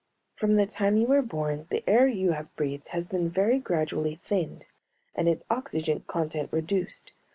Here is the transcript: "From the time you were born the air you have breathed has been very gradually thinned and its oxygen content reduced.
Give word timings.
"From 0.35 0.55
the 0.55 0.65
time 0.65 0.97
you 0.97 1.05
were 1.05 1.21
born 1.21 1.67
the 1.69 1.83
air 1.87 2.07
you 2.07 2.31
have 2.31 2.55
breathed 2.55 2.87
has 2.87 3.07
been 3.07 3.29
very 3.29 3.59
gradually 3.59 4.15
thinned 4.25 4.65
and 5.13 5.29
its 5.29 5.45
oxygen 5.51 6.03
content 6.07 6.49
reduced. 6.51 7.11